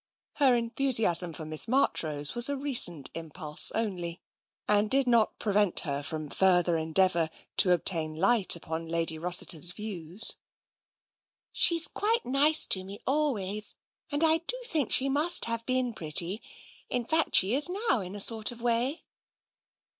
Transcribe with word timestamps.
Her 0.37 0.55
enthusiasm 0.55 1.31
for 1.31 1.45
Miss 1.45 1.67
Marchrose 1.67 2.33
was 2.33 2.49
a 2.49 2.57
recent 2.57 3.11
impulse 3.13 3.71
only, 3.73 4.19
and 4.67 4.89
did 4.89 5.05
not 5.07 5.37
prevent 5.37 5.81
her 5.81 6.01
from 6.01 6.25
a 6.25 6.29
fur 6.31 6.55
144 6.55 6.63
TENSION 6.63 6.63
ther 6.63 6.77
endeavour 7.29 7.47
to 7.57 7.71
obtain 7.71 8.15
light 8.15 8.55
upon 8.55 8.87
Lady 8.87 9.19
Rossiter's 9.19 9.73
views." 9.73 10.37
She's 11.51 11.87
quite 11.87 12.23
too 12.23 12.31
nice 12.31 12.65
to 12.65 12.83
me, 12.83 12.99
always, 13.05 13.75
and 14.11 14.23
I 14.23 14.39
do 14.39 14.57
think 14.65 14.91
she 14.91 15.07
must 15.07 15.45
have 15.45 15.63
been 15.67 15.93
pretty. 15.93 16.41
In 16.89 17.05
fact, 17.05 17.35
she 17.35 17.53
is 17.53 17.69
now, 17.69 17.99
in 18.01 18.15
a 18.15 18.19
sort 18.19 18.51
of 18.51 18.59
way." 18.59 19.03